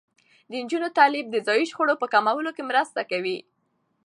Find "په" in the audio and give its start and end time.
2.01-2.07